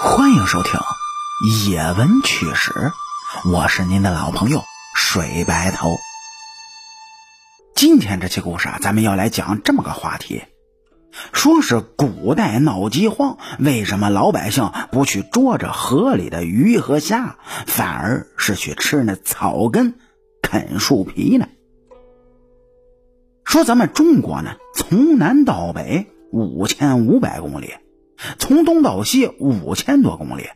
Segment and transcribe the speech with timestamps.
[0.00, 0.80] 欢迎收听
[1.70, 2.70] 《野闻趣史》，
[3.52, 4.62] 我是您的老朋友
[4.96, 5.90] 水白头。
[7.74, 10.44] 今天这期故事啊，咱们要来讲这么个话题：
[11.34, 17.36] 说是古代闹饥荒，为什么老百姓不去捉着河里的鱼和虾，
[17.66, 19.98] 反而是去吃那草根、
[20.40, 21.48] 啃树皮呢？
[23.44, 27.74] 说咱们中国呢，从南到北五千五百公里。
[28.38, 30.48] 从东到西五千多公里，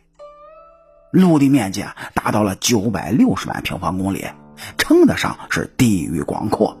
[1.11, 4.25] 陆地面积啊达到了九百六十万平方公里，
[4.77, 6.77] 称得上是地域广阔。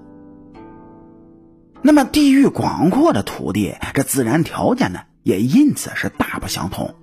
[1.81, 6.95] 那么地域广阔的土地，这自然条件呢也因此是大不相同。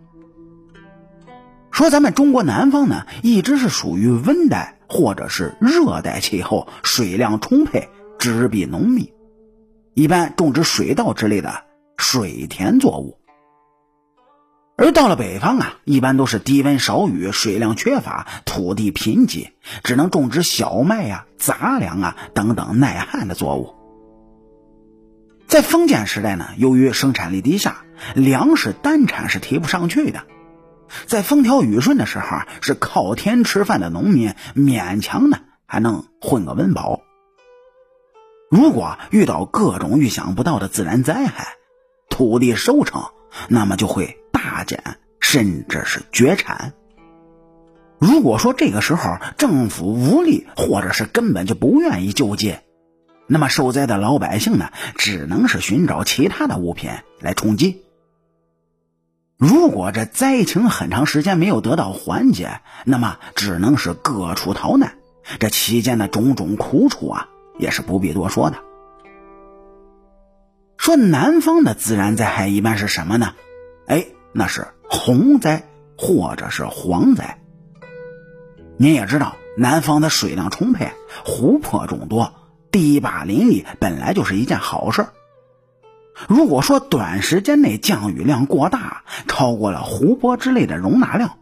[1.70, 9.12] 说咱们中国南方呢，一直是属于温带或者是热带气候，水量充沛，植被浓密，
[9.94, 11.64] 一般种植水稻之类的
[11.96, 13.18] 水田作物。
[14.76, 19.50] 而到了北方啊，一般都是低温少雨，水量缺乏，土地贫瘠，
[19.84, 23.74] 只能种植小麦呀、杂粮啊等等耐旱的作物。
[25.46, 27.84] 在封建时代呢，由于生产力低下，
[28.16, 30.24] 粮食单产是提不上去的。
[31.06, 37.02] 在风调雨顺的时候，是靠天吃饭的农民勉强呢还能混个温饱。
[38.50, 41.54] 如果遇到各种预想不到的自然灾害，
[42.10, 43.04] 土地收成
[43.48, 44.18] 那么就会。
[44.54, 46.74] 大减，甚至是绝产。
[47.98, 52.54] 如果说这个时候政府无力，或者是根本就不愿意救济，
[53.26, 57.82] 那么受灾的老百姓呢，只能是寻找其他的物品来充饥。
[59.36, 64.94] 如果这灾情很长时间没有得到缓解，那么只能是各处逃难。
[65.40, 67.28] 这期间的种种苦楚啊，
[67.58, 68.58] 也是不必多说的。
[70.76, 73.34] 说南方的自然灾害一般是什么呢？
[73.88, 74.06] 哎。
[74.34, 75.62] 那是洪灾
[75.96, 77.38] 或者是蝗灾。
[78.76, 80.90] 您也知道，南方的水量充沛，
[81.24, 82.34] 湖泊众多，
[82.72, 85.06] 堤坝林立，本来就是一件好事。
[86.28, 91.38] 如果说短时间内降雨量过大，超过了湖泊之类的容纳量，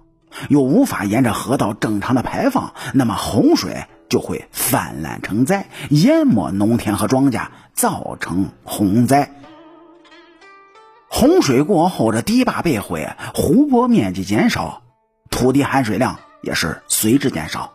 [0.51, 9.42] 又无法沿着河道正常的排放，那么洪水就会泛滥成灾，淹没农田和庄稼，造成洪灾。
[11.23, 14.83] 洪水过后，这堤坝被毁，湖泊面积减少，
[15.31, 17.75] 土地含水量也是随之减少，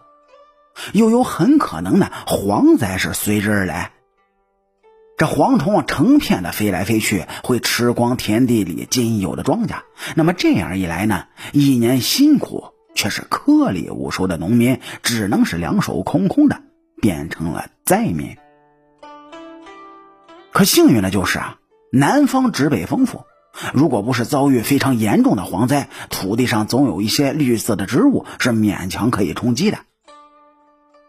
[0.92, 3.94] 又有很可能呢，蝗灾是随之而来。
[5.18, 9.78] 这蝗虫啊成片的飞来飞去，会吃光田地里仅有的庄稼。
[10.16, 16.64] 那么这样一来呢，一年辛苦却是颗粒无收的农民，只能是两手空空的，
[17.02, 18.36] 变成了灾民。
[20.52, 21.60] 可幸运的就是啊。
[21.90, 23.24] 南方植被丰富，
[23.74, 29.80] 如果不是遭遇非常严重的蝗灾，土地上总有一些绿色的植物是勉强可以充饥的。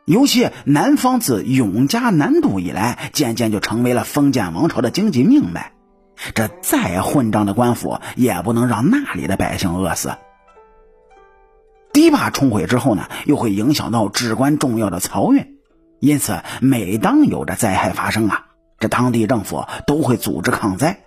[0.05, 5.73] 尤其南方自永嘉南渡以来，渐渐就成为了封建王朝的经济命脉。
[6.35, 10.13] 这再混账的官府也不能让那里的百姓饿死。
[11.93, 15.59] 堤坝冲毁之后呢，又会影响到至关重要的漕运，
[16.01, 18.47] 因此每当有着灾害发生啊。
[18.79, 21.01] 这当地政府都会组织抗灾，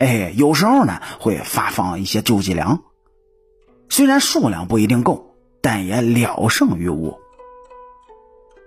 [0.00, 2.82] 哎，有时候呢会发放一些救济粮，
[3.90, 7.18] 虽然数量不一定够，但也了胜于无。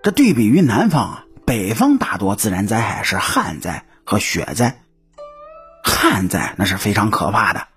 [0.03, 4.83] 这对比于南方啊，北方大多自然灾害是旱灾和雪灾。
[5.83, 7.67] 旱灾那是非常可怕的，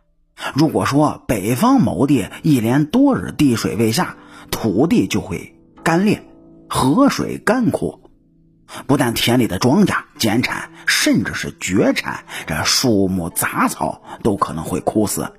[0.54, 4.16] 如果说北方某地一连多日滴水未下，
[4.50, 6.28] 土地就会干裂，
[6.68, 8.05] 河水干枯。
[8.86, 15.32] 不但田里的庄稼减产，甚至是绝产，这树木杂草都可能会枯死。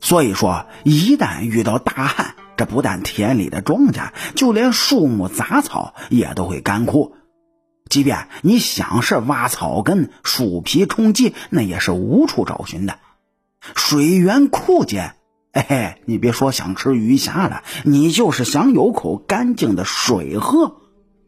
[0.00, 7.16] 所以说，一旦遇到大旱，这不但田里的庄稼，就连树木杂草也都会干枯。
[7.88, 12.98] 即便你想是挖草根、树皮充饥，那也是无处找寻的。
[13.74, 15.14] 水源枯竭，
[15.52, 20.76] 哎，你别说想吃鱼虾了，你就是想有口干净的水喝。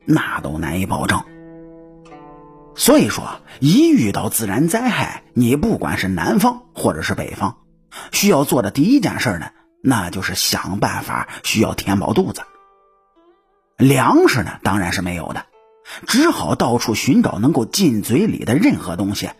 [0.06, 1.22] 那都难以保证。
[2.74, 7.56] 所以说，一遇到自然灾害，你不管是南方或者是北方，
[8.12, 9.50] 需要做的第一件事呢，
[9.82, 12.42] 那就是想办法需要填饱肚子。
[13.78, 15.46] 粮食呢，当然是没有的，
[16.06, 19.30] 只好到处寻找能够进嘴里的任何东西。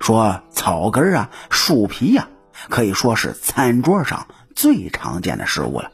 [0.00, 2.28] 说草根啊、树皮呀，
[2.68, 5.92] 可以说是餐桌上最常见的食物了。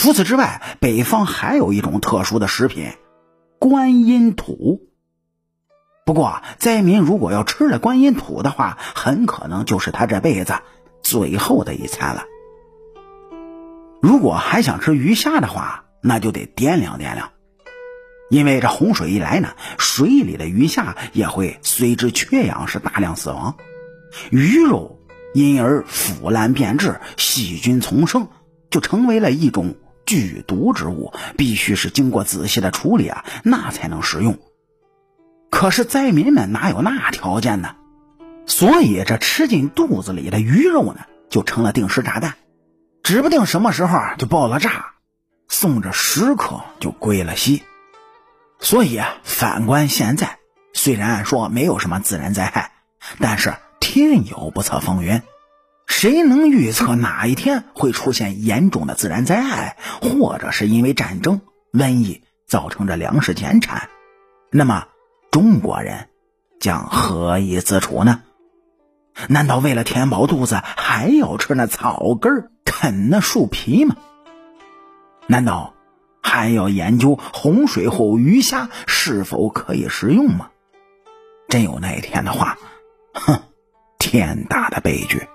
[0.00, 2.92] 除此之外，北方还有一种特殊的食品——
[3.58, 4.80] 观音土。
[6.06, 10.54] 不过，灾民如果要吃了观音土的话，很可能就是他这辈子
[11.02, 12.22] 最后的一餐了。
[14.00, 17.30] 如果还想吃鱼虾的话，那就得掂量掂量，
[18.30, 19.48] 因为这洪水一来呢，
[19.78, 23.56] 水里的鱼虾也会随之缺氧，是大量死亡，
[24.30, 25.00] 鱼肉
[25.34, 28.28] 因而腐烂变质，细菌丛生，
[28.70, 29.74] 就成为了一种
[30.08, 34.38] 剧毒之物，必须是经过仔细的处理啊，那才能食用。
[35.50, 37.76] 可是灾民们哪有那条件呢？
[38.46, 42.36] 所以这吃进肚子里的鱼肉呢，就成了定时炸弹，
[43.02, 44.94] 指不定什么时候就爆了炸。
[45.50, 47.62] 送着食客就归了西，
[48.60, 50.38] 所以啊，反观现在，
[50.72, 52.72] 虽然说没有什么自然灾害，
[53.18, 55.22] 但是天有不测风云，
[55.88, 61.40] 谁能预测哪一天会出现严重的自然灾害，或者是因为战争、
[61.72, 63.88] 瘟疫造成这粮食减产？
[64.52, 64.86] 那么
[65.32, 66.08] 中国人
[66.60, 68.22] 将何以自处呢？
[69.28, 73.96] 难道为了填饱肚子，还要吃那草根、啃那树皮吗？
[75.26, 75.74] 难道
[76.22, 80.50] 还要研究洪水后鱼虾是否可以食用吗？
[81.48, 82.56] 真有那一天的话，
[83.14, 83.42] 哼，
[83.98, 85.26] 天大的悲剧！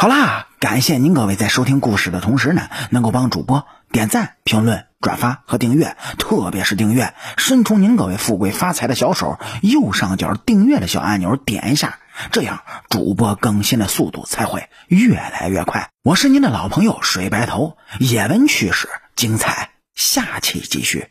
[0.00, 11.98] 好啦，感谢您各位在收听故事的同时呢，能够帮主播点赞、评论、转发和订阅，特别是订阅，伸出您各位富贵发财的小手，右上角订阅的小按钮点一下，
[12.30, 15.90] 这样主播更新的速度才会越来越快。
[16.04, 21.08] 我是您的老朋友水白头，野闻趣事精彩，下期继续。